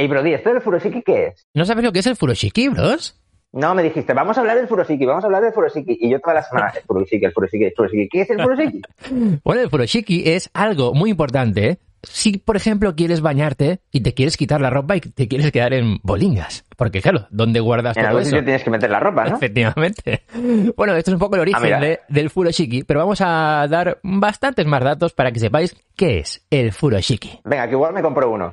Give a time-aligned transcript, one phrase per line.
[0.00, 1.46] Ey, Brody, ¿esto del furoshiki qué es?
[1.52, 3.20] ¿No sabes lo que es el furoshiki, bros?
[3.52, 5.98] No, me dijiste, vamos a hablar del furoshiki, vamos a hablar del furoshiki.
[6.00, 8.08] Y yo toda la semana, el furoshiki, el furoshiki, el furoshiki.
[8.08, 8.80] ¿Qué es el furoshiki?
[9.44, 11.68] Bueno, el furoshiki es algo muy importante.
[11.68, 11.78] ¿eh?
[12.02, 15.74] Si, por ejemplo, quieres bañarte y te quieres quitar la ropa y te quieres quedar
[15.74, 16.64] en bolingas.
[16.80, 18.30] Porque, claro, ¿dónde guardas En todo algún eso?
[18.30, 19.36] sitio tienes que meter la ropa, ¿no?
[19.36, 20.22] Efectivamente.
[20.76, 23.98] Bueno, esto es un poco el origen Ah, de- del furoshiki, pero vamos a dar
[24.02, 27.40] bastantes más datos para que sepáis qué es el furoshiki.
[27.44, 28.50] Venga, que igual me compro uno.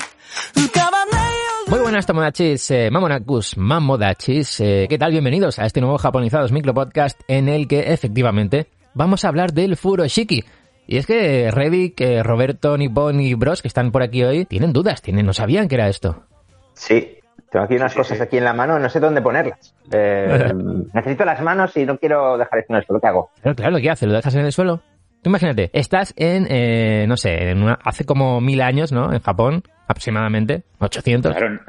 [0.54, 5.10] 浮かばないよ Muy buenas tomodachis, eh, mamonakus, mamodachis, eh, ¿qué tal?
[5.10, 10.44] Bienvenidos a este nuevo Japonizados micropodcast en el que efectivamente vamos a hablar del furoshiki.
[10.86, 14.72] Y es que Revik, eh, Roberto, Nippon y Bros, que están por aquí hoy, tienen
[14.72, 16.22] dudas, tienen, no sabían que era esto.
[16.74, 17.18] Sí.
[17.50, 19.74] Tengo aquí unas cosas aquí en la mano, no sé dónde ponerlas.
[19.92, 20.52] Eh,
[20.92, 23.00] necesito las manos y no quiero dejar esto en el suelo.
[23.00, 23.30] ¿Qué hago?
[23.40, 24.08] Claro, claro, ¿qué haces?
[24.08, 24.80] ¿Lo dejas en el suelo?
[25.21, 29.13] Tú imagínate, estás en, eh, no sé, en una- hace como mil años, ¿no?
[29.13, 31.35] En Japón, aproximadamente, 800.
[31.35, 31.59] Claro,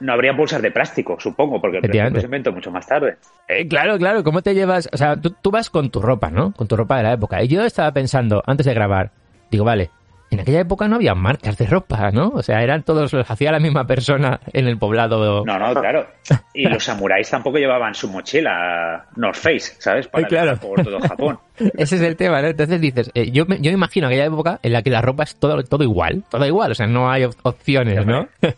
[0.00, 3.16] no habría bolsas de plástico, supongo, porque el se inventó mucho más tarde.
[3.48, 4.88] Eh, claro, claro, ¿cómo te llevas?
[4.92, 6.52] O sea, tú, tú vas con tu ropa, ¿no?
[6.52, 7.42] Con tu ropa de la época.
[7.42, 9.10] Y yo estaba pensando, antes de grabar,
[9.50, 9.90] digo, vale,
[10.30, 12.28] en aquella época no había marcas de ropa, ¿no?
[12.28, 15.44] O sea, eran todos, los hacía la misma persona en el poblado.
[15.44, 16.06] No, no, claro.
[16.54, 20.06] Y los samuráis tampoco llevaban su mochila North Face, ¿sabes?
[20.12, 20.56] Para Ay, claro.
[20.60, 21.38] por todo Japón.
[21.76, 22.48] Ese es el tema, ¿no?
[22.48, 25.24] Entonces dices, eh, yo, me, yo me imagino aquella época en la que la ropa
[25.24, 28.28] es todo, todo igual, todo igual, o sea, no hay op- opciones, ¿no?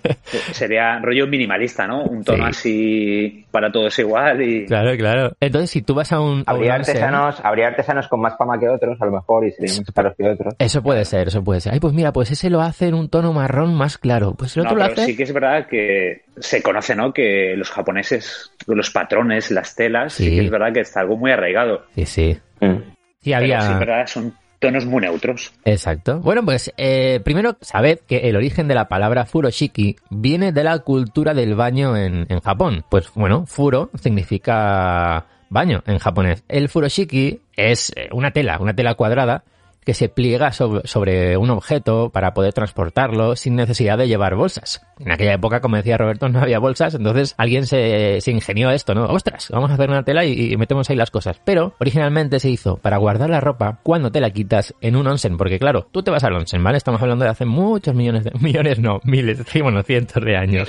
[0.53, 2.03] Sería rollo minimalista, ¿no?
[2.05, 2.51] Un tono Sí.
[2.51, 4.67] así para todos igual y...
[4.67, 5.33] claro, claro.
[5.41, 6.43] Entonces, si tú vas a un...
[6.47, 9.47] a un Habría onsen- artesanos, habría artesanos con más fama que otros, a lo mejor,
[9.47, 10.55] y serían más caros que otros.
[10.59, 11.73] Eso puede ser, eso puede ser.
[11.75, 14.35] Ay, pues mira, pues ese lo hace en un tono marrón más claro.
[14.35, 15.07] Pues el No, otro lo pero hace...
[15.13, 17.13] sí que es verdad que se conoce, ¿no?
[17.13, 20.37] Que los japoneses, los patrones, las telas, sí, Sí.
[20.37, 21.83] que es verdad que está algo muy arraigado.
[21.95, 22.39] Sí, sí.
[22.63, 22.77] Mm.
[23.21, 23.61] Sí, Pero había...
[24.07, 25.53] sí son tonos muy neutros.
[25.65, 26.21] Exacto.
[26.21, 30.79] Bueno, pues eh, primero sabed que el origen de la palabra furoshiki viene de la
[30.79, 32.85] cultura del baño en, en Japón.
[32.89, 36.45] Pues bueno, furo significa baño en japonés.
[36.49, 39.45] El furoshiki es eh, una tela, una tela cuadrada
[39.85, 44.87] que se pliega sobre, sobre un objeto para poder transportarlo sin necesidad de llevar bolsas.
[44.99, 48.95] En aquella época, como decía Roberto, no había bolsas, entonces alguien se, se ingenió esto,
[48.95, 49.07] ¿no?
[49.07, 51.41] Ostras, vamos a hacer una tela y, y metemos ahí las cosas.
[51.45, 55.37] Pero originalmente se hizo para guardar la ropa cuando te la quitas en un onsen,
[55.37, 56.79] porque claro, tú te vas al onsen, ¿vale?
[56.79, 58.33] Estamos hablando de hace muchos millones de...
[58.43, 60.69] Millones no, miles, sí, bueno, cientos de años.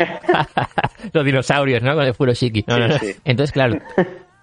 [1.13, 1.95] Los dinosaurios, ¿no?
[1.95, 2.65] Con el furoshiki.
[2.67, 2.77] No.
[3.25, 3.79] Entonces, claro,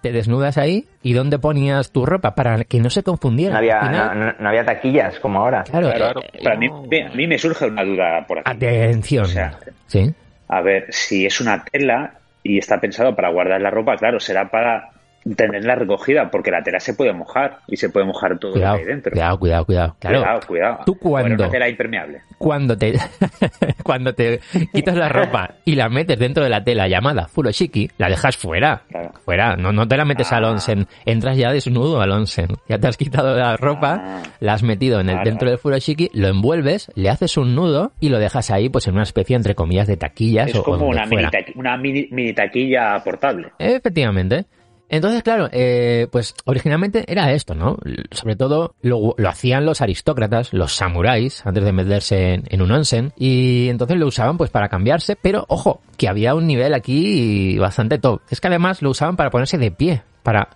[0.01, 2.35] te desnudas ahí y ¿dónde ponías tu ropa?
[2.35, 3.53] Para que no se confundiera.
[3.53, 5.63] No había, Al final- no, no- no había taquillas como ahora.
[5.63, 8.51] Claro, Claro, eh, Para mí, a mí me surge una duda por aquí.
[8.51, 9.23] Atención.
[9.25, 9.57] O sea,
[9.87, 10.13] sí.
[10.47, 12.13] A ver, si es una tela
[12.43, 14.89] y está pensado para guardar la ropa, claro, será para
[15.35, 18.77] tenerla recogida, porque la tela se puede mojar y se puede mojar todo Cuidado, lo
[18.79, 19.11] que hay dentro.
[19.11, 19.95] cuidado, cuidado, cuidado.
[19.99, 20.79] Claro, cuidado, cuidado.
[20.85, 20.97] ¿Tú?
[21.01, 22.21] Bueno, una tela impermeable.
[22.37, 22.93] cuando te
[23.83, 24.39] cuando te
[24.73, 28.81] quitas la ropa y la metes dentro de la tela llamada furoshiki, la dejas fuera.
[28.89, 29.11] Claro.
[29.23, 30.37] Fuera, no, no te la metes Ah.
[30.37, 32.47] al onsen, entras ya desnudo al onsen.
[32.67, 34.23] Ya te has quitado la ropa, Ah.
[34.39, 38.09] la has metido en el dentro del furoshiki, lo envuelves, le haces un nudo y
[38.09, 40.77] lo dejas ahí pues en una especie entre comillas de taquillas Es o, o como
[40.77, 43.51] donde una mini, una mini, mini taquilla portable.
[43.59, 44.45] Efectivamente.
[44.93, 47.77] Entonces, claro, eh, pues originalmente era esto, ¿no?
[48.11, 52.71] Sobre todo lo, lo hacían los aristócratas, los samuráis, antes de meterse en, en un
[52.73, 57.57] onsen, y entonces lo usaban pues para cambiarse, pero ojo, que había un nivel aquí
[57.57, 58.19] bastante top.
[58.29, 60.49] Es que además lo usaban para ponerse de pie, para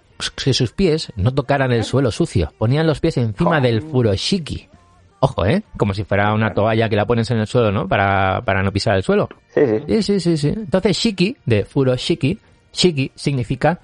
[0.44, 2.52] que sus pies no tocaran el suelo sucio.
[2.58, 4.68] Ponían los pies encima del furoshiki.
[5.22, 5.64] Ojo, ¿eh?
[5.78, 7.88] Como si fuera una toalla que la pones en el suelo, ¿no?
[7.88, 9.30] Para, para no pisar el suelo.
[9.54, 9.84] Sí, sí.
[9.88, 10.48] Sí, sí, sí, sí.
[10.50, 12.38] Entonces, shiki, de furoshiki,
[12.74, 13.80] shiki significa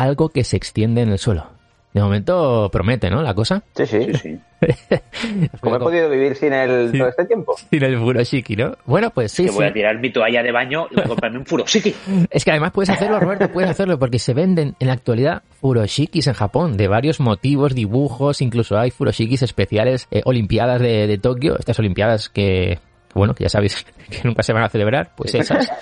[0.00, 1.46] algo que se extiende en el suelo.
[1.92, 3.22] De momento promete, ¿no?
[3.22, 3.62] La cosa.
[3.74, 4.12] Sí, sí.
[4.12, 4.38] Sí.
[5.60, 6.98] ¿Cómo he podido vivir sin él Sí.
[6.98, 7.56] todo este tiempo?
[7.70, 8.76] Sin el furoshiki, ¿no?
[8.84, 9.70] Bueno, pues sí, que voy sí.
[9.70, 11.94] a tirar mi toalla de baño y voy a comprarme un furoshiki.
[12.30, 16.26] Es que además puedes hacerlo, Roberto, puedes hacerlo porque se venden en la actualidad furoshikis
[16.26, 21.58] en Japón de varios motivos, dibujos, incluso hay furoshikis especiales, eh, olimpiadas de, de Tokio,
[21.58, 22.78] estas olimpiadas que,
[23.14, 25.72] bueno, que ya sabéis que nunca se van a celebrar, pues esas.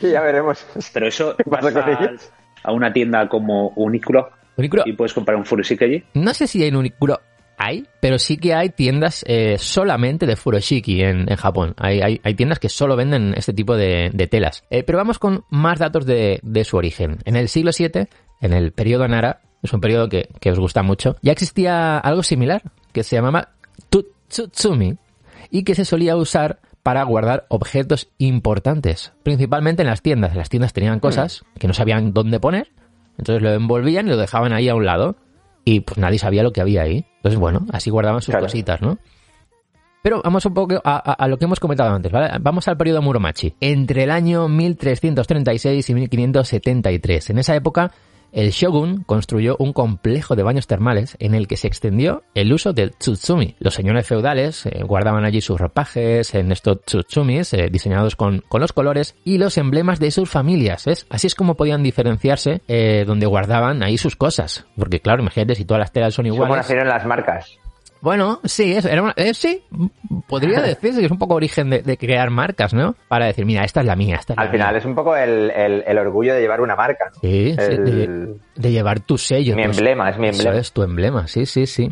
[0.00, 0.64] Sí, ya veremos.
[0.92, 2.18] Pero eso ¿Qué pasa con
[2.62, 6.04] a, una tienda como Uniqlo Uniqlo, y puedes comprar un furoshiki allí.
[6.14, 7.20] No sé si en Uniqlo
[7.56, 11.74] hay, pero sí que hay tiendas eh, solamente de furoshiki en, en Japón.
[11.78, 14.64] Hay, hay, hay tiendas que solo venden este tipo de, de telas.
[14.70, 17.18] Eh, pero vamos con más datos de, de su origen.
[17.24, 18.08] En el siglo VII,
[18.40, 22.22] en el periodo Nara, es un periodo que, que os gusta mucho, ya existía algo
[22.22, 22.62] similar,
[22.92, 23.50] que se llamaba
[23.88, 24.96] Tutsutsumi,
[25.50, 30.34] y que se solía usar para guardar objetos importantes, principalmente en las tiendas.
[30.36, 32.70] Las tiendas tenían cosas que no sabían dónde poner,
[33.18, 35.16] entonces lo envolvían y lo dejaban ahí a un lado
[35.64, 37.04] y pues nadie sabía lo que había ahí.
[37.16, 38.46] Entonces, bueno, así guardaban sus Claro.
[38.46, 38.98] cositas, ¿no?
[40.02, 42.28] Pero vamos un poco a, a- a lo que hemos comentado antes, ¿vale?
[42.40, 43.54] Vamos al periodo Muromachi.
[43.60, 47.30] Entre el año 1336 y 1573.
[47.30, 47.92] En esa época,
[48.32, 52.72] el shogun construyó un complejo de baños termales en el que se extendió el uso
[52.72, 53.56] del tsutsumi.
[53.58, 58.60] Los señores feudales eh, guardaban allí sus ropajes en estos tsutsumis eh, diseñados con, con
[58.60, 60.84] los colores y los emblemas de sus familias.
[60.86, 61.06] ¿ves?
[61.10, 64.66] Así es como podían diferenciarse eh, donde guardaban ahí sus cosas.
[64.76, 66.56] Porque claro, imagínate si todas las telas son ¿Cómo iguales.
[66.56, 67.58] nacieron las marcas?
[68.02, 69.62] Bueno, sí, eso, era una- eh, sí,
[70.28, 72.96] podría decirse que es un poco origen de, de crear marcas, ¿no?
[73.08, 74.78] Para decir, mira, esta es la mía, esta es Al la final mía.
[74.78, 77.06] es un poco el, el- el orgullo de llevar una marca.
[77.14, 77.20] ¿no?
[77.20, 79.54] Sí, el- de, de llevar tu sello.
[79.56, 80.58] Mi tu- emblema, es mi Eso emblema.
[80.60, 81.90] es tu emblema, sí, sí, sí.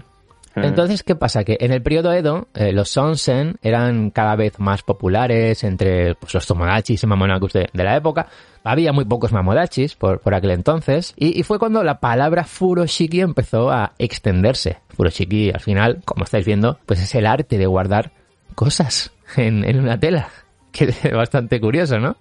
[0.56, 0.64] Mm.
[0.64, 1.44] Entonces, ¿qué pasa?
[1.44, 6.34] Que en el periodo Edo, eh, los Sonsen eran cada vez más populares entre pues,
[6.34, 8.26] los Tomodachis y Mamonakus de, de la época.
[8.64, 11.14] Había muy pocos Mamodachis por, por aquel entonces.
[11.16, 14.78] Y, y fue cuando la palabra Furoshiki empezó a extenderse.
[15.00, 18.12] Furoshiki, al final, como estáis viendo, pues es el arte de guardar
[18.54, 20.28] cosas en, en una tela.
[20.72, 22.16] Que es bastante curioso, ¿no?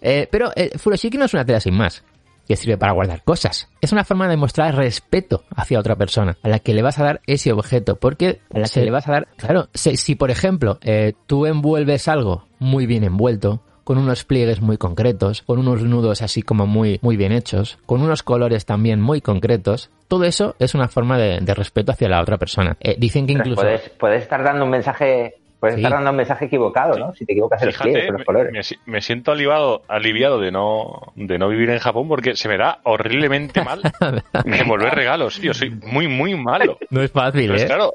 [0.00, 2.02] Eh, pero eh, Furoshiki no es una tela sin más
[2.48, 3.68] que sirve para guardar cosas.
[3.80, 7.04] Es una forma de mostrar respeto hacia otra persona, a la que le vas a
[7.04, 10.32] dar ese objeto, porque a la que le vas a dar, claro, si, si, por
[10.32, 15.84] ejemplo eh, tú envuelves algo muy bien envuelto, con unos pliegues muy concretos, con unos
[15.84, 20.56] nudos así como muy, muy bien hechos, con unos colores también muy concretos, todo eso
[20.58, 22.76] es una forma de, de respeto hacia la otra persona.
[22.80, 23.62] Eh, dicen que incluso...
[23.62, 25.80] Puedes, puedes estar dando un mensaje, puedes Sí.
[25.82, 27.12] estar dando un mensaje equivocado, ¿no?
[27.14, 28.52] Si te equivocas en los me, los colores.
[28.52, 32.48] me si- me siento aliviado, aliviado de no, de no vivir en Japón porque se
[32.48, 33.80] me da horriblemente mal
[34.44, 35.40] envolver regalos.
[35.40, 36.78] Yo soy muy, muy malo.
[36.90, 37.66] No es fácil, ¿eh?
[37.66, 37.92] claro,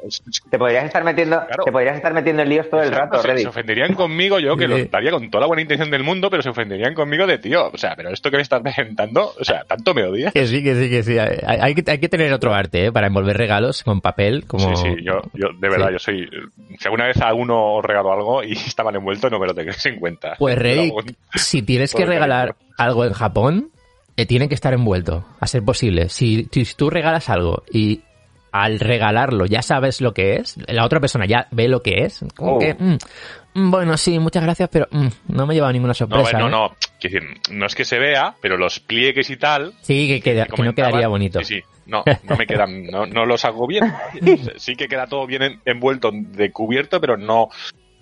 [0.49, 1.63] Te podrías estar metiendo, Claro.
[1.63, 3.41] te podrías estar metiendo en líos todo el rato, se, Reddy.
[3.43, 4.69] se ofenderían conmigo, yo que Sí.
[4.69, 7.69] lo daría con toda la buena intención del mundo, pero se ofenderían conmigo de tío.
[7.73, 10.33] O sea, pero esto que me estás presentando, o sea, tanto me odias.
[10.33, 11.17] Que sí, que sí, que sí.
[11.17, 12.91] Hay, hay que, hay que tener otro arte, ¿eh?
[12.91, 14.75] Para envolver regalos con papel, como...
[14.75, 15.93] Sí, sí, yo, yo de verdad, Sí.
[15.93, 16.29] yo soy.
[16.79, 17.27] Si alguna vez a
[17.59, 20.35] os regalo algo y está mal envuelto, no me lo tengáis en cuenta.
[20.37, 20.91] Pues Rey,
[21.35, 23.71] si tienes que regalar algo en Japón,
[24.17, 26.09] eh, tiene que estar envuelto, a ser posible.
[26.09, 28.01] Si, si tú regalas algo y
[28.51, 32.23] al regalarlo ya sabes lo que es, la otra persona ya ve lo que es,
[32.35, 32.59] como Oh.
[32.59, 32.97] que, mm,
[33.53, 36.37] mm, bueno, sí, muchas gracias, pero mm, no me lleva ninguna No, sorpresa.
[36.39, 36.51] no, ¿eh?
[36.51, 39.73] no, quiero decir, no es que se vea, pero los pliegues y tal.
[39.81, 41.39] Sí, que, queda- que no quedaría bonito.
[41.43, 43.93] Sí, sí, no, no me quedan, no, no los hago bien.
[44.57, 47.47] Sí que queda todo bien en- envuelto de cubierto, pero no,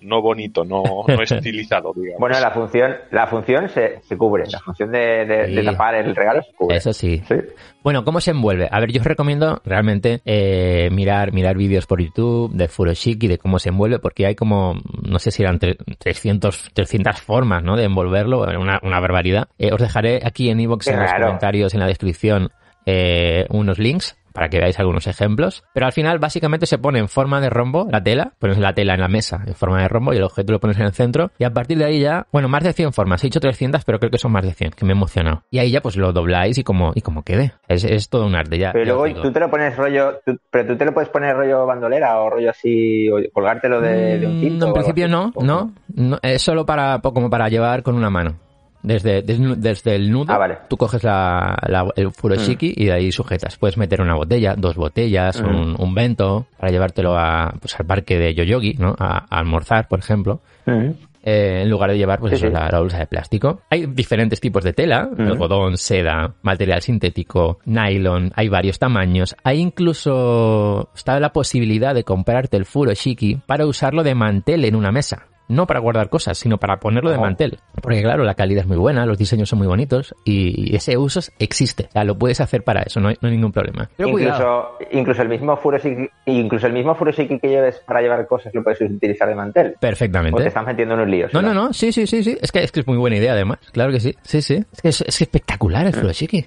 [0.02, 2.20] no bonito, no, no estilizado, digamos.
[2.20, 4.44] Bueno, la función, la función se, se cubre.
[4.50, 6.76] La función de, de- de tapar el regalo se cubre.
[6.76, 7.22] Eso sí.
[7.28, 7.34] Sí.
[7.82, 8.68] Bueno, ¿cómo se envuelve?
[8.70, 13.38] A ver, yo os recomiendo realmente eh, mirar, mirar vídeos por YouTube de Furoshiki, de
[13.38, 17.76] cómo se envuelve, porque hay como, no sé si eran tre- 300, 300 formas, ¿no?
[17.76, 19.48] De envolverlo, una, una barbaridad.
[19.58, 22.50] Eh, os dejaré aquí en iVoox en los comentarios, en la descripción,
[22.86, 25.64] eh, unos links para que veáis algunos ejemplos.
[25.74, 28.94] Pero al final, básicamente, se pone en forma de rombo la tela, pones la tela
[28.94, 31.30] en la mesa en forma de rombo y el objeto lo pones en el centro.
[31.38, 33.22] Y a partir de ahí ya, bueno, más de 100 formas.
[33.22, 35.42] He dicho 300, pero creo que son más de 100, que me he emocionado.
[35.50, 37.52] Y ahí ya, pues lo dobláis y como, y como quede.
[37.68, 38.72] Es, es todo un arte ya.
[38.72, 41.34] Pero ya luego tú te lo pones rollo, tú- pero tú te lo puedes poner
[41.36, 44.54] rollo bandolera o rollo así, o colgártelo de, de un Mm, cinto.
[44.56, 48.10] en o algo principio no, no, no, es solo para, como para llevar con una
[48.10, 48.36] mano.
[48.82, 50.58] Desde, desde, desde el nudo, Ah, vale.
[50.68, 53.56] tú coges la, la- el furoshiki y de ahí sujetas.
[53.58, 55.46] Puedes meter una botella, dos botellas, Mm.
[55.46, 58.94] un, un vento, para llevártelo a, pues, al parque de Yoyogi, ¿no?
[58.98, 60.40] A, a almorzar, por ejemplo.
[60.66, 60.90] Mm.
[61.22, 62.52] eh, en lugar de llevar pues Sí, eso, sí.
[62.54, 63.60] La, la bolsa de plástico.
[63.68, 69.36] Hay diferentes tipos de tela, algodón, seda, material sintético, nylon, hay varios tamaños.
[69.44, 74.92] Hay incluso está la posibilidad de comprarte el furoshiki para usarlo de mantel en una
[74.92, 75.26] mesa.
[75.50, 77.20] No para guardar cosas, sino para ponerlo de Oh.
[77.20, 77.58] mantel.
[77.82, 81.20] Porque claro, la calidad es muy buena, los diseños son muy bonitos y ese uso
[81.38, 81.86] existe.
[81.88, 83.90] O sea, lo puedes hacer para eso, no hay, no hay ningún problema.
[83.96, 84.08] Pero.
[84.10, 88.62] Incluso, incluso el mismo furoshiki, incluso el mismo furoshiki que lleves para llevar cosas lo
[88.62, 89.72] puedes utilizar de mantel.
[89.76, 90.40] O Perfectamente.
[90.40, 91.34] te están metiendo en unos líos.
[91.34, 92.38] No, no, no, sí, sí, sí, sí.
[92.40, 93.58] Es que es, que es muy buena idea, además.
[93.72, 94.64] Claro que sí, sí, sí.
[94.72, 96.46] Es que es, es espectacular el furoshiki.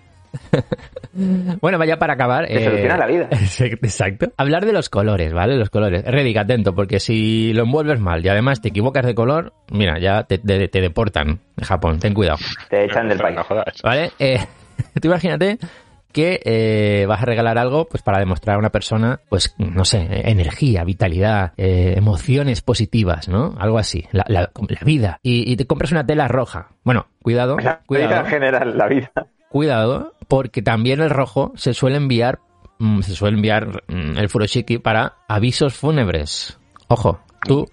[1.62, 2.48] bueno, vaya para acabar.
[2.48, 3.27] Te soluciona la vida.
[3.60, 4.32] Exacto.
[4.38, 5.55] Hablar de los colores, ¿vale?
[5.58, 6.03] Los colores.
[6.05, 10.24] Reddick, atento, porque si lo envuelves mal y además te equivocas de color, mira, ya
[10.24, 12.00] te, te- te deportan de Japón.
[12.00, 12.38] Ten cuidado.
[12.70, 13.38] Te echan del país.
[13.84, 14.12] ¿Vale?
[14.20, 14.39] Eh,
[15.01, 15.58] tú imagínate
[16.12, 20.08] que eh, vas a regalar algo pues para demostrar a una persona, pues, no sé,
[20.29, 23.55] energía, vitalidad, eh, emociones positivas, ¿no?
[23.58, 25.20] Algo así, la, la- la vida.
[25.24, 26.67] Y, y te compras una tela roja.
[26.84, 29.12] Bueno, cuidado, La vida en general, la vida.
[29.53, 32.39] Cuidado, porque también el rojo se suele enviar,
[32.79, 36.57] mm, se suele enviar mm, el furoshiki para avisos fúnebres.
[36.88, 37.69] Ojo, tú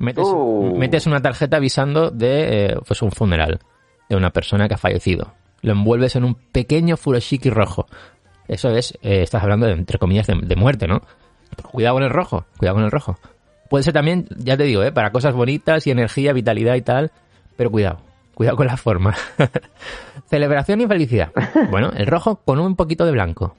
[0.00, 0.74] metes, Uh.
[0.76, 3.60] metes una tarjeta avisando de eh, pues un funeral
[4.08, 5.32] de una persona que ha fallecido.
[5.60, 7.86] Lo envuelves en un pequeño furoshiki rojo.
[8.48, 11.02] Eso es, eh, estás hablando de, entre comillas de, de muerte, ¿no?
[11.70, 13.16] Cuidado con el rojo, cuidado con el rojo.
[13.70, 14.90] Puede ser también, ya te digo, ¿eh?
[14.90, 17.12] para cosas bonitas y energía, vitalidad y tal,
[17.56, 18.00] pero cuidado,
[18.34, 19.14] cuidado con la forma.
[20.26, 21.32] Celebración y felicidad.
[21.70, 23.56] Bueno, el rojo con un poquito de blanco.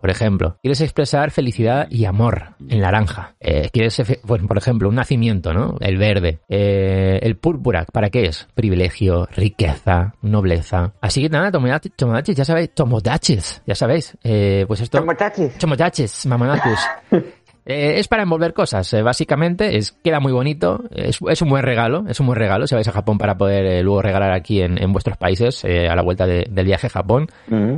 [0.00, 3.34] Por ejemplo, quieres expresar felicidad y amor en naranja.
[3.40, 5.76] Eh, quieres, bueno, por ejemplo, un nacimiento, ¿no?
[5.80, 6.38] El verde.
[6.48, 8.46] Eh, el púrpura, ¿para qué es?
[8.54, 10.92] Privilegio, riqueza, nobleza.
[11.00, 14.16] Así que nada, tomodachi, ya sabéis, tomodachis, ya sabéis.
[14.22, 14.98] Eh, pues esto...
[14.98, 15.58] Tomochachis.
[15.58, 16.78] Chomochachis, mamonatus.
[17.68, 19.76] Eh, es para envolver cosas, eh, básicamente.
[19.76, 20.84] Es, queda muy bonito.
[20.90, 22.04] Es, es un buen regalo.
[22.08, 24.82] Es un buen regalo si vais a Japón para poder eh, luego regalar aquí en,
[24.82, 27.26] en vuestros países a la vuelta de- del viaje a Japón.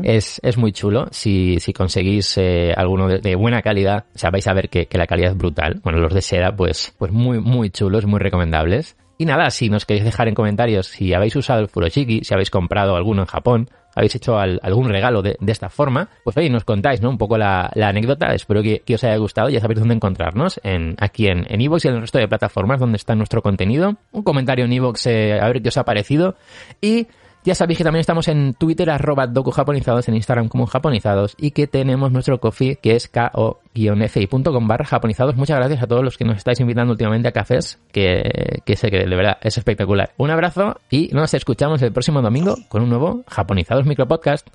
[0.04, 1.08] Es, es muy chulo.
[1.10, 2.38] Si, si conseguís
[2.76, 5.36] alguno de, de buena calidad, o sea, vais a ver que, que la calidad es
[5.36, 5.80] brutal.
[5.82, 8.96] Bueno, los de seda, pues, pues muy, muy chulos, muy recomendables.
[9.18, 12.48] Y nada, si nos queréis dejar en comentarios si habéis usado el Furoshiki, si habéis
[12.50, 13.68] comprado alguno en Japón,
[14.00, 17.10] habéis hecho al- algún regalo de, esta forma, pues oye, nos contáis, ¿no?
[17.10, 18.34] Un poco la, anécdota.
[18.34, 19.48] Espero que, os haya gustado.
[19.48, 22.80] Ya sabéis dónde encontrarnos, en, aquí en en iVoox y en el resto de plataformas
[22.80, 23.96] donde está nuestro contenido.
[24.12, 26.36] Un comentario en iVoox eh, a ver qué os ha parecido.
[26.80, 27.06] Y
[27.44, 31.66] ya sabéis que también estamos en Twitter, arroba docujaponizados, en Instagram como japonizados, y que
[31.66, 35.36] tenemos nuestro coffee, que es ko-fi.com barra japonizados.
[35.36, 38.90] Muchas gracias a todos los que nos estáis invitando últimamente a cafés, que, que sé
[38.90, 40.12] que de verdad es espectacular.
[40.18, 44.48] Un abrazo y nos escuchamos el próximo domingo con un nuevo Japonizados Micropodcast.